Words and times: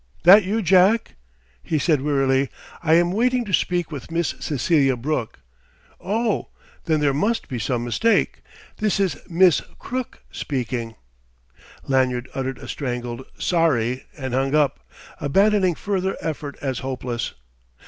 That 0.23 0.43
you, 0.43 0.63
Jack?" 0.63 1.15
He 1.61 1.77
said 1.77 2.01
wearily: 2.01 2.49
"I 2.81 2.95
am 2.95 3.11
waiting 3.11 3.45
to 3.45 3.53
speak 3.53 3.91
with 3.91 4.09
Miss 4.09 4.33
Cecelia 4.39 4.95
Brooke." 4.97 5.41
"Oh, 6.03 6.47
then 6.85 7.01
there 7.01 7.13
must 7.13 7.47
be 7.47 7.59
some 7.59 7.83
mistake. 7.83 8.41
This 8.77 8.99
is 8.99 9.17
Miss 9.29 9.61
Crooke 9.77 10.23
speaking." 10.31 10.95
Lanyard 11.87 12.29
uttered 12.33 12.57
a 12.57 12.67
strangled 12.67 13.23
"Sorry!" 13.37 14.07
and 14.17 14.33
hung 14.33 14.55
up, 14.55 14.79
abandoning 15.19 15.75
further 15.75 16.17
effort 16.19 16.57
as 16.63 16.79
hopeless. 16.79 17.35